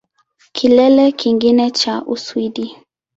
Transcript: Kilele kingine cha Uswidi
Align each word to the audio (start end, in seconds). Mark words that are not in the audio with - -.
Kilele 0.53 1.11
kingine 1.11 1.71
cha 1.71 2.03
Uswidi 2.05 2.77